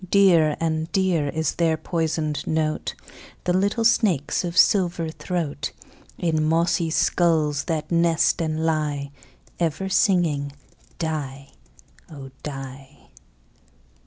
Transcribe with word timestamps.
Dear 0.09 0.57
and 0.59 0.91
dear 0.91 1.29
is 1.29 1.53
their 1.57 1.77
poisoned 1.77 2.47
note, 2.47 2.95
The 3.43 3.53
little 3.53 3.85
snakes' 3.85 4.43
of 4.43 4.57
silver 4.57 5.09
throat, 5.11 5.73
In 6.17 6.43
mossy 6.43 6.89
skulls 6.89 7.65
that 7.65 7.91
nest 7.91 8.41
and 8.41 8.65
lie, 8.65 9.11
Ever 9.59 9.89
singing 9.89 10.53
"die, 10.97 11.49
oh! 12.09 12.31
die." 12.41 13.11